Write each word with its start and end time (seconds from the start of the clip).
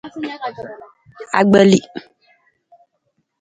Panci. 1.33 1.79